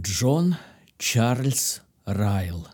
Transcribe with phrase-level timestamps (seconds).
[0.00, 0.56] Джон
[0.96, 2.66] Чарльз Райл.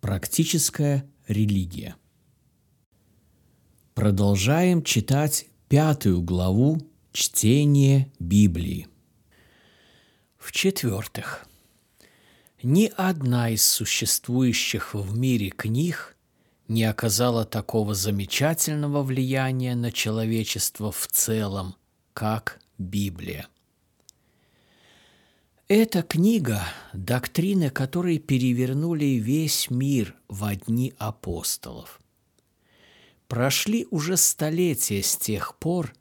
[0.00, 1.96] Практическая религия.
[3.94, 6.78] Продолжаем читать пятую главу
[7.10, 8.86] чтения Библии.
[10.38, 11.48] В-четвертых,
[12.62, 16.16] ни одна из существующих в мире книг
[16.68, 21.74] не оказала такого замечательного влияния на человечество в целом,
[22.12, 23.48] как Библия–
[25.70, 32.00] эта книга– доктрины, которые перевернули весь мир в одни апостолов.
[33.28, 35.94] Прошли уже столетия с тех пор,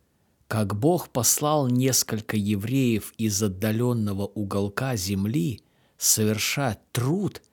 [0.48, 5.62] как Бог послал несколько евреев из отдаленного уголка земли
[6.00, 7.44] совершать труд,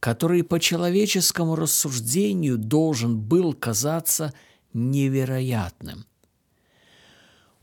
[0.00, 4.34] который по человеческому рассуждению должен был казаться
[4.72, 6.04] невероятным.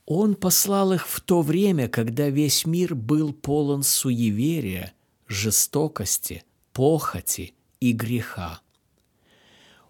[0.09, 4.93] Он послал их в то время, когда весь мир был полон суеверия,
[5.27, 8.61] жестокости, похоти и греха.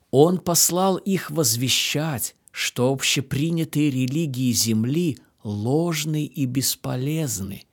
[0.09, 7.65] Он послал их возвещать, что общепринятые религии Земли ложны и бесполезны,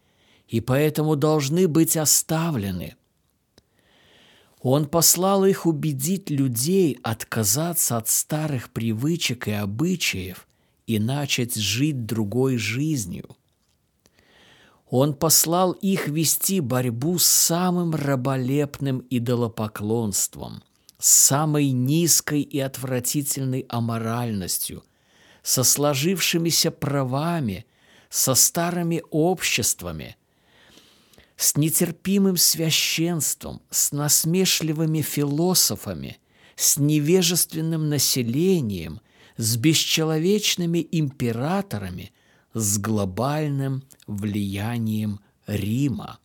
[0.47, 2.97] и поэтому должны быть оставлены.
[4.61, 10.47] Он послал их убедить людей отказаться от старых привычек и обычаев–
[10.87, 13.37] и начать жить другой жизнью.
[14.89, 20.63] Он послал их вести борьбу с самым раболепным идолопоклонством,
[20.99, 24.85] с самой низкой и отвратительной аморальностью,
[25.43, 27.67] со сложившимися правами,
[28.09, 30.17] со старыми обществами,
[31.37, 36.19] с нетерпимым священством, с насмешливыми философами,
[36.57, 39.01] с невежественным населением–
[39.37, 42.13] с бесчеловечными императорами,
[42.53, 46.19] с глобальным влиянием Рима.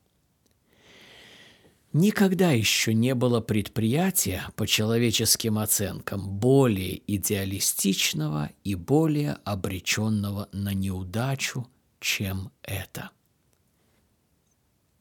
[1.92, 11.68] Никогда еще не было предприятия, по человеческим оценкам, более идеалистичного и более обреченного на неудачу,
[12.00, 13.10] чем это.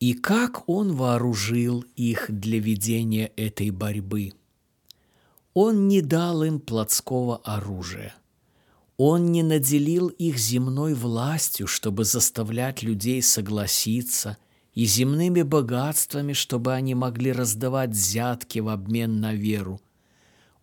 [0.01, 4.33] И как он вооружил их для ведения этой борьбы–
[5.61, 8.15] он не дал им плотского оружия.
[8.97, 14.39] Он не наделил их земной властью, чтобы заставлять людей согласиться,
[14.75, 19.81] и земными богатствами, чтобы они могли раздавать взятки в обмен на веру.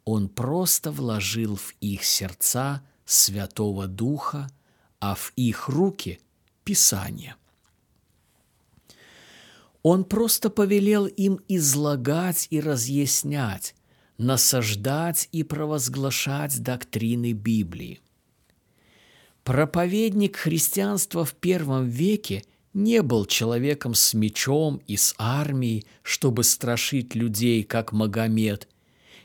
[0.06, 4.50] Он просто вложил в их сердца Святого Духа,
[5.02, 6.22] а в их руки–
[6.64, 7.36] Писание.
[9.84, 13.76] Он просто повелел им излагать и разъяснять,
[14.18, 18.00] насаждать и провозглашать доктрины Библии.
[19.44, 22.44] Проповедник христианства в первом веке
[22.74, 28.68] не был человеком с мечом и с армией, чтобы страшить людей, как Магомед,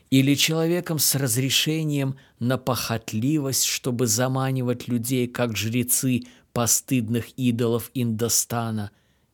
[0.09, 6.23] или человеком с разрешением на похотливость, чтобы заманивать людей, как жрецы
[6.53, 8.91] постыдных идолов Индостана.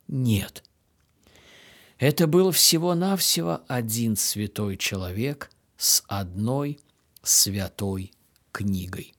[0.07, 0.63] Нет–
[2.00, 6.80] это был всего-навсего один святой человек с одной
[7.24, 8.12] святой
[8.52, 9.13] книгой.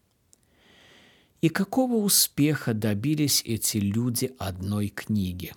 [1.41, 5.55] И какого успеха добились эти люди одной книги?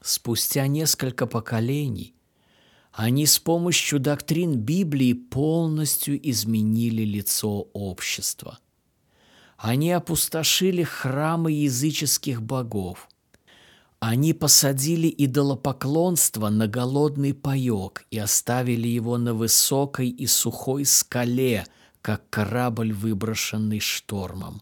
[0.00, 2.14] Спустя несколько поколений
[2.92, 8.58] они с помощью доктрин Библии полностью изменили лицо общества.
[9.56, 13.08] Они опустошили храмы языческих богов–
[14.04, 21.68] они посадили идолопоклонство на голодный паек и оставили его на высокой и сухой скале,
[22.00, 24.60] как корабль, выброшенный штормом.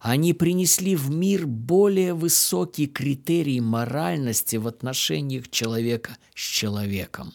[0.00, 7.34] Они принесли в мир более высокий критерий моральности в отношениях человека с человеком.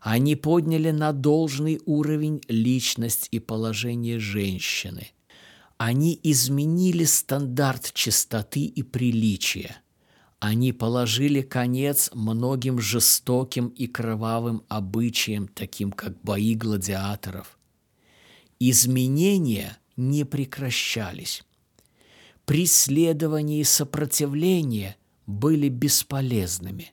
[0.00, 5.08] Они подняли на должный уровень личность и положение женщины.
[5.78, 9.78] Они изменили стандарт чистоты и приличия–
[10.42, 17.56] они положили конец многим жестоким и кровавым обычаям, таким как бои гладиаторов.
[18.58, 21.44] Изменения не прекращались.
[22.44, 24.96] Преследование и сопротивление
[25.28, 26.92] были бесполезными.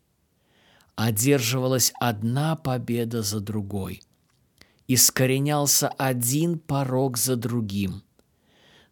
[0.95, 4.03] Одерживалась одна победа за другой.
[4.87, 8.03] Искоренялся один порог за другим.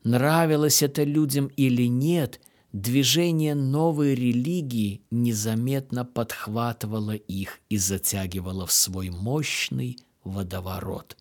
[0.04, 2.42] Нравилось это людям или нет–
[2.78, 11.18] Движение новой религии незаметно подхватывало их и затягивало в свой мощный водоворот.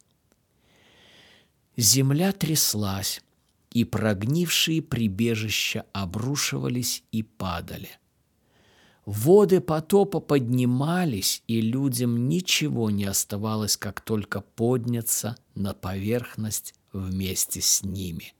[1.79, 3.23] Земля тряслась,
[3.71, 7.89] и прогнившие прибежища обрушивались и падали.
[9.07, 17.83] Воды потопа поднимались, и людям ничего не оставалось, как только подняться на поверхность вместе с
[17.83, 18.35] ними.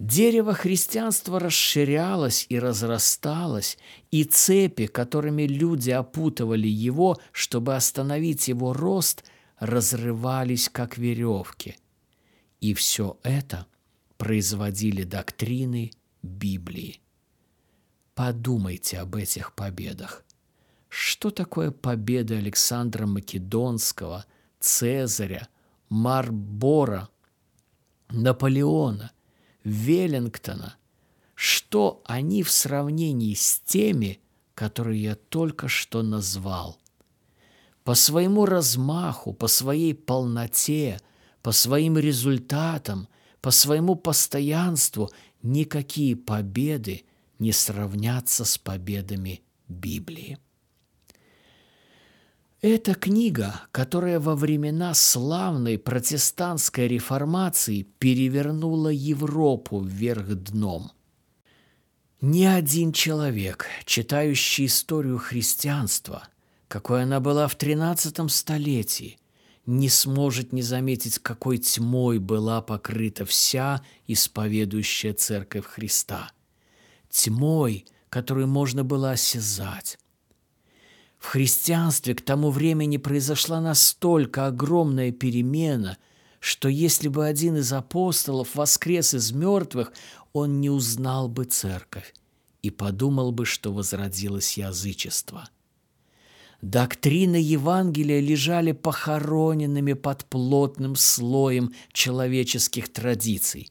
[0.00, 3.76] Дерево христианства расширялось и разрасталось,
[4.10, 9.24] и цепи, которыми люди опутывали его, чтобы остановить его рост,
[9.58, 11.76] разрывались, как веревки.
[12.62, 13.66] И все это
[14.16, 15.90] производили доктрины
[16.22, 17.02] Библии.
[18.14, 20.24] Подумайте об этих победах.
[20.88, 24.24] Что такое победа Александра Македонского,
[24.60, 25.46] Цезаря,
[25.90, 27.10] Марбора,
[28.08, 29.12] Наполеона,
[29.64, 30.76] Веллингтона?
[31.34, 34.20] Что они в сравнении с теми,
[34.54, 36.78] которые я только что назвал?
[37.84, 41.00] По своему размаху, по своей полноте,
[41.42, 43.08] по своим результатам,
[43.40, 45.10] по своему постоянству
[45.42, 47.04] никакие победы
[47.38, 50.38] не сравнятся с победами Библии.
[52.62, 60.92] Эта книга, которая во времена славной протестантской реформации перевернула Европу вверх дном.
[62.20, 66.28] Ни один человек, читающий историю христианства,
[66.68, 69.18] какой она была в XIII столетии,
[69.64, 76.30] не сможет не заметить, какой тьмой была покрыта вся исповедующая Церковь Христа–
[77.10, 79.98] тьмой, которую можно было осязать.
[81.20, 85.98] В христианстве к тому времени произошла настолько огромная перемена,
[86.40, 89.92] что если бы один из апостолов воскрес из мертвых,
[90.32, 92.14] он не узнал бы церковь
[92.62, 95.50] и подумал бы, что возродилось язычество.
[96.62, 103.70] Доктрины Евангелия лежали похороненными под плотным слоем человеческих традиций.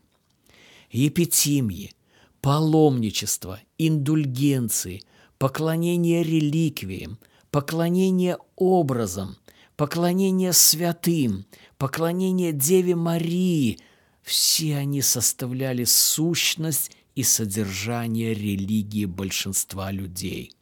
[0.92, 1.94] Епитимьи,
[2.42, 5.02] паломничество, индульгенции,
[5.40, 7.20] поклонение реликвиям,
[7.52, 9.38] поклонение образам,
[9.76, 11.46] поклонение святым,
[11.78, 13.80] поклонение Деве Марии–
[14.22, 20.54] все они составляли сущность и содержание религии большинства людей.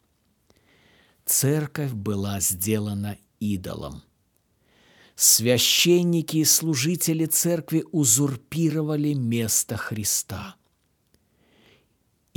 [1.26, 4.02] Церковь была сделана идолом.
[5.16, 10.54] Священники и служители церкви узурпировали место Христа–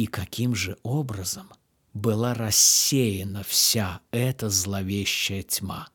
[0.01, 1.47] и каким же образом
[1.93, 5.89] была рассеяна вся эта зловещая тьма?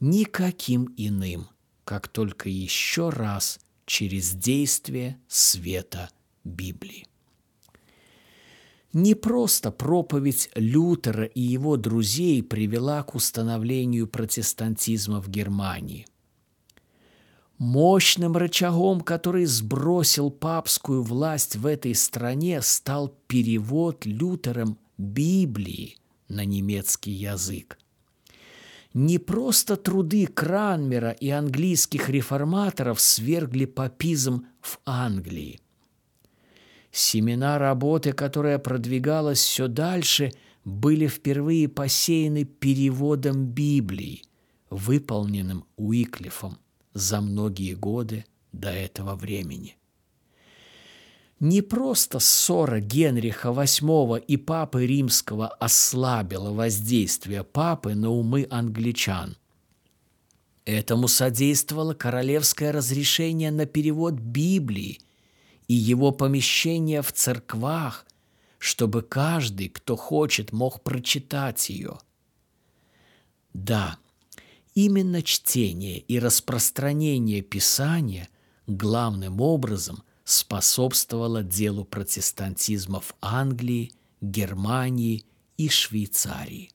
[0.00, 1.48] Никаким иным,
[1.84, 6.10] как только еще раз через действие света
[6.44, 7.06] Библии.
[8.92, 16.06] Не просто проповедь Лютера и его друзей привела к установлению протестантизма в Германии–
[17.60, 25.98] Мощным рычагом, который сбросил папскую власть в этой стране, стал перевод Лютером Библии
[26.30, 27.76] на немецкий язык.
[28.94, 35.60] Не просто труды Кранмера и английских реформаторов свергли папизм в Англии.
[36.90, 40.32] Семена работы, которая продвигалась все дальше,
[40.64, 44.22] были впервые посеяны переводом Библии,
[44.70, 46.56] выполненным Уиклифом
[46.94, 49.76] за многие годы до этого времени.
[51.40, 59.36] Не просто ссора Генриха VIII и Папы Римского ослабила воздействие Папы на умы англичан.
[60.66, 65.00] Этому содействовало королевское разрешение на перевод Библии
[65.66, 68.04] и его помещение в церквах,
[68.58, 71.98] чтобы каждый, кто хочет, мог прочитать ее.
[73.54, 73.98] Да,
[74.82, 78.30] Именно чтение и распространение Писания
[78.66, 85.26] главным образом способствовало делу протестантизма в Англии, Германии
[85.58, 86.70] и Швейцарии.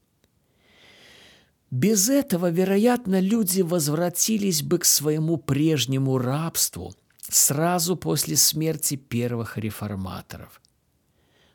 [1.71, 10.61] Без этого, вероятно, люди возвратились бы к своему прежнему рабству сразу после смерти первых реформаторов.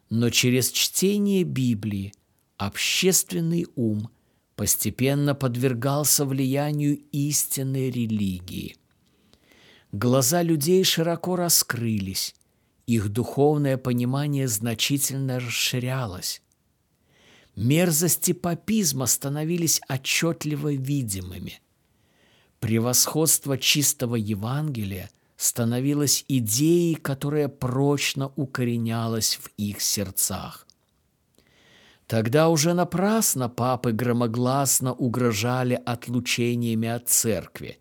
[0.08, 2.12] Но через чтение Библии
[2.56, 4.10] общественный ум–
[4.60, 8.76] постепенно подвергался влиянию истинной религии.
[9.90, 12.34] Глаза людей широко раскрылись,
[12.86, 16.42] их духовное понимание значительно расширялось.
[17.56, 21.62] Мерзости папизма становились отчетливо видимыми.
[22.58, 30.66] Превосходство чистого Евангелия становилось идеей, которая прочно укоренялась в их сердцах.
[32.10, 37.78] Тогда уже напрасно папы громогласно угрожали отлучениями от церкви.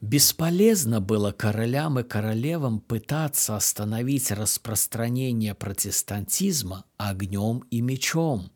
[0.00, 8.50] Бесполезно было королям и королевам пытаться остановить распространение протестантизма огнем и мечом.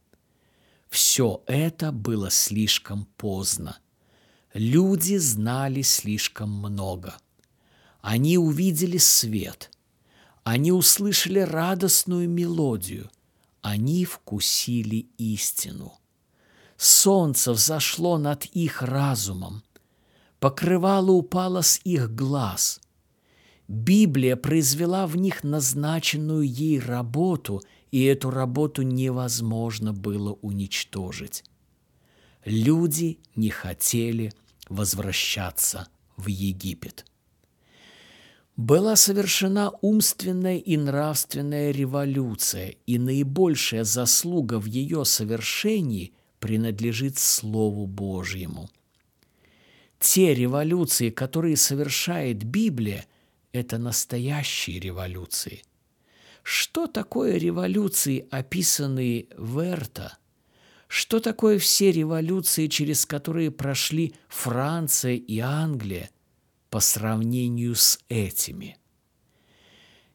[0.88, 3.76] Все это было слишком поздно.
[4.54, 7.18] Люди знали слишком много.
[8.00, 9.70] Они увидели свет.
[10.42, 13.10] Они услышали радостную мелодию.
[13.64, 15.94] Они вкусили истину.
[16.76, 19.62] Солнце взошло над их разумом–
[20.44, 22.78] покрывало упало с их глаз.
[23.66, 31.44] Библия произвела в них назначенную ей работу, и эту работу невозможно было уничтожить.
[32.44, 34.34] Люди не хотели
[34.68, 37.06] возвращаться в Египет.
[38.56, 48.70] Была совершена умственная и нравственная революция, и наибольшая заслуга в ее совершении принадлежит Слову Божьему–
[50.04, 53.06] те революции, которые совершает Библия,
[53.52, 55.62] это настоящие революции.
[56.42, 60.18] Что такое революции, описанные в Эрта?
[60.88, 66.10] Что такое все революции, через которые прошли Франция и Англия
[66.74, 68.76] по сравнению с этими?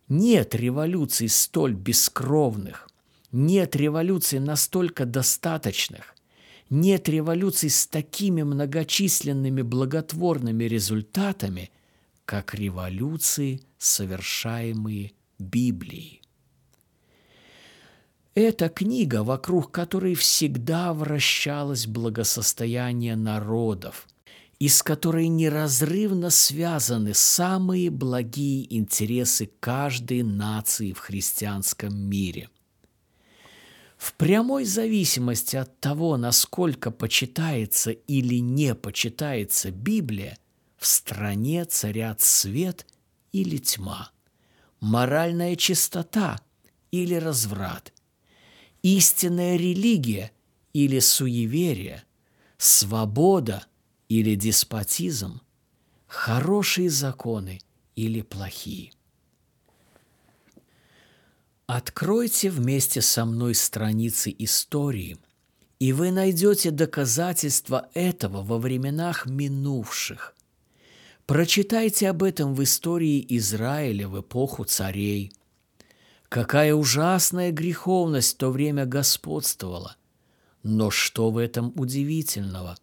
[0.10, 2.90] Нет революций столь бескровных,
[3.32, 6.18] нет революций настолько достаточных,
[6.70, 11.72] нет революций с такими многочисленными благотворными результатами,
[12.26, 16.22] как революции, совершаемые Библией.
[18.36, 24.10] Эта книга, вокруг которой всегда вращалось благосостояние народов,
[24.60, 32.50] и с которой неразрывно связаны самые благие интересы каждой нации в христианском мире–
[34.00, 40.38] в прямой зависимости от того, насколько почитается или не почитается Библия,
[40.78, 42.88] в стране царят свет
[43.34, 44.12] или тьма,
[44.80, 46.40] моральная чистота
[46.92, 47.92] или разврат,
[48.84, 50.32] истинная религия
[50.72, 52.06] или суеверие,
[52.58, 53.66] свобода
[54.10, 55.40] или деспотизм,
[56.08, 57.62] хорошие законы
[57.96, 58.92] или плохие.
[61.68, 65.20] Откройте вместе со мной страницы истории,
[65.78, 70.36] и вы найдете доказательства этого во временах минувших.
[71.28, 75.32] Прочитайте об этом в истории Израиля в эпоху царей.
[76.28, 79.96] Какая ужасная греховность в то время господствовала.
[80.64, 82.78] Но что в этом удивительного?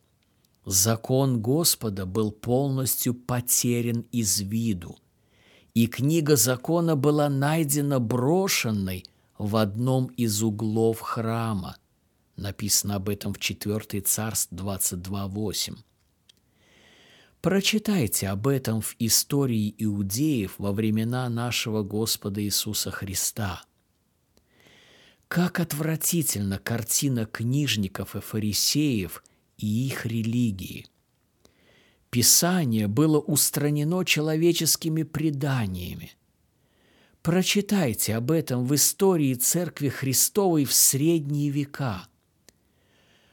[0.66, 4.98] Закон Господа был полностью потерян из виду–
[5.76, 9.04] и книга закона была найдена брошенной
[9.36, 11.76] в одном из углов храма.
[12.36, 15.76] Написано об этом в 4 Царств 22.8.
[17.42, 23.62] Прочитайте об этом в истории иудеев во времена нашего Господа Иисуса Христа.
[25.28, 29.22] Как отвратительна картина книжников и фарисеев
[29.58, 30.86] и их религии–
[32.16, 36.12] Писание было устранено человеческими преданиями.
[37.20, 42.08] Прочитайте об этом в истории Церкви Христовой в средние века.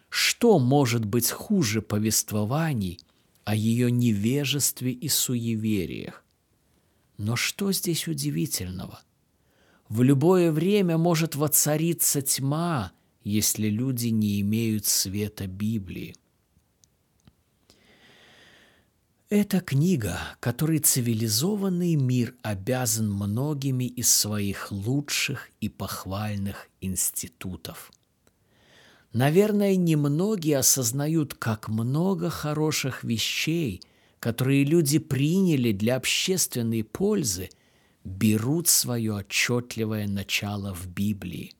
[0.10, 3.00] Что может быть хуже повествований
[3.46, 6.26] о ее невежестве и суевериях?
[7.18, 9.02] Но что здесь удивительного?
[9.88, 12.92] В любое время может воцариться тьма,
[13.24, 16.16] если люди не имеют света Библии.
[19.30, 27.92] Это книга, которой цивилизованный мир обязан многими из своих лучших и похвальных институтов.
[29.12, 33.82] Наверное, немногие осознают, как много хороших вещей,
[34.20, 37.50] которые люди приняли для общественной пользы,
[38.04, 41.54] берут свое отчетливое начало в Библии.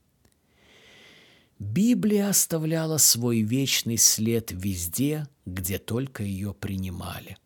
[1.64, 7.38] Библия оставляла свой вечный след везде, где только ее принимали.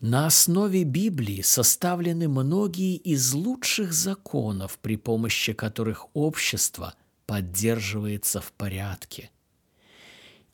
[0.00, 6.94] На основе Библии составлены многие из лучших законов, при помощи которых общество
[7.26, 9.30] поддерживается в порядке.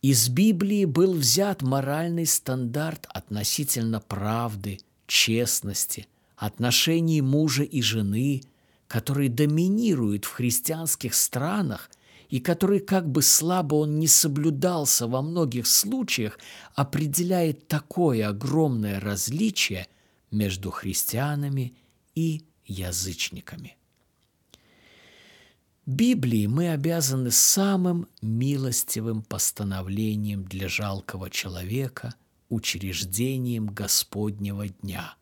[0.02, 8.42] Из Библии был взят моральный стандарт относительно правды, честности, отношений мужа и жены,
[8.88, 11.90] который доминирует в христианских странах
[12.28, 16.38] и который, как бы слабо он не соблюдался во многих случаях,
[16.74, 19.86] определяет такое огромное различие
[20.30, 21.74] между христианами
[22.14, 23.76] и язычниками.
[25.86, 32.14] Библии мы обязаны самым милостивым постановлением для жалкого человека,
[32.48, 35.14] учреждением Господнего дня.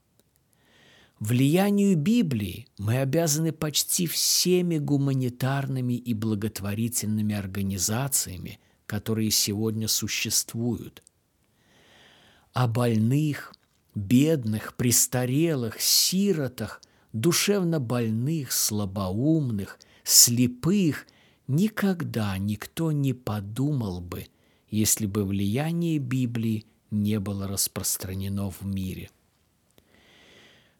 [1.21, 11.02] Влиянию Библии мы обязаны почти всеми гуманитарными и благотворительными организациями, которые сегодня существуют.
[12.52, 13.54] О больных,
[13.94, 21.06] бедных, престарелых, сиротах, душевно больных, слабоумных, слепых
[21.47, 24.26] никогда никто не подумал бы,
[24.68, 29.11] если бы влияние Библии не было распространено в мире.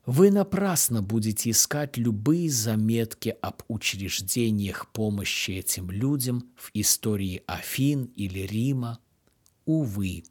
[0.07, 8.41] Вы напрасно будете искать любые заметки об учреждениях помощи этим людям в истории Афин или
[8.41, 8.99] Рима.
[9.65, 10.25] Увы.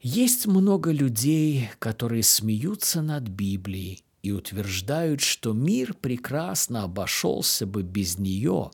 [0.00, 8.18] Есть много людей, которые смеются над Библией и утверждают, что мир прекрасно обошелся бы без
[8.18, 8.72] нее.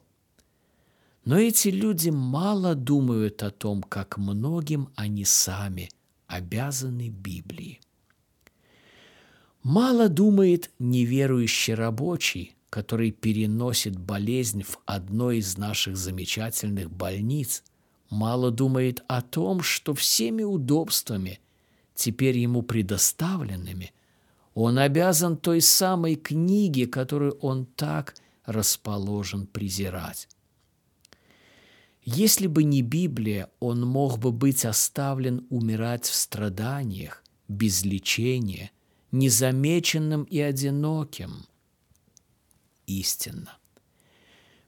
[1.26, 5.90] Но эти люди мало думают о том, как многим они сами
[6.26, 7.80] обязаны Библии.
[9.62, 17.62] Мало думает неверующий рабочий, который переносит болезнь в одной из наших замечательных больниц.
[18.08, 21.40] Мало думает о том, что всеми удобствами,
[21.94, 23.92] теперь ему предоставленными,
[24.54, 28.14] он обязан той самой книге, которую он так
[28.46, 30.26] расположен презирать.
[32.02, 38.70] Если бы не Библия, он мог бы быть оставлен умирать в страданиях, без лечения–
[39.12, 41.46] незамеченным и одиноким.
[42.86, 43.58] Истинно.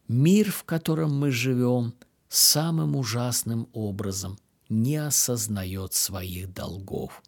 [0.09, 1.95] Мир, в котором мы живем,
[2.29, 7.23] самым ужасным образом не осознает своих долгов.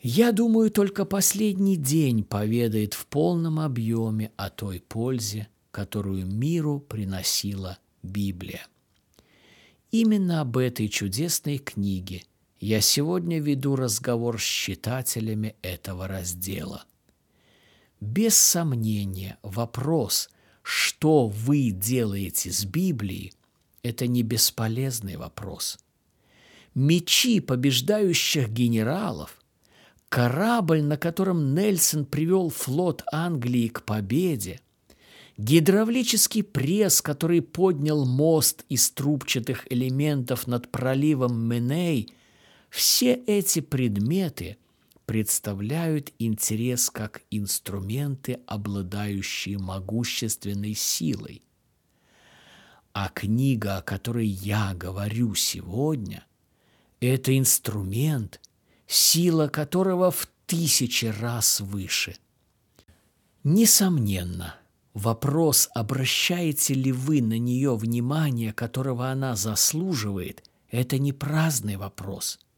[0.00, 7.78] Я думаю, только последний день поведает в полном объеме о той пользе, которую миру приносила
[8.02, 8.66] Библия.
[9.92, 12.24] Именно об этой чудесной книге–
[12.62, 16.84] я сегодня веду разговор с читателями этого раздела.
[18.00, 20.30] Без сомнения, вопрос,
[20.62, 23.32] что вы делаете с Библией,
[23.82, 25.76] это не бесполезный вопрос.
[26.76, 29.42] Мечи побеждающих генералов,
[30.08, 34.60] корабль, на котором Нельсон привел флот Англии к победе,
[35.36, 42.14] гидравлический пресс, который поднял мост из трубчатых элементов над проливом Меней–
[42.72, 44.56] все эти предметы
[45.04, 51.42] представляют интерес как инструменты, обладающие могущественной силой.
[52.94, 56.24] А книга, о которой я говорю сегодня,
[57.00, 58.40] это инструмент,
[58.86, 62.16] сила которого в тысячи раз выше.
[63.44, 64.56] Несомненно,
[64.94, 72.38] вопрос, обращаете ли вы на нее внимание, которого она заслуживает, это не праздный вопрос–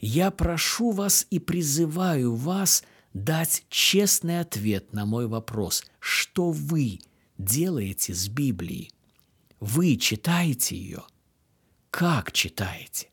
[0.00, 2.82] я прошу вас и призываю вас
[3.12, 7.00] дать честный ответ на мой вопрос, что вы
[7.38, 8.90] делаете с Библией?
[9.60, 11.02] Вы читаете ее?
[11.90, 13.09] Как читаете?